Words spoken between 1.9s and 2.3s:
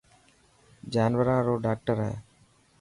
هي.